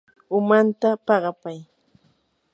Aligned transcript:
umanta 0.37 0.89
paqapay. 1.07 1.59